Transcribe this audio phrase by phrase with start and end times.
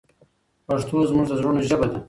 [0.67, 1.97] پښتو زموږ د زړونو ژبه ده.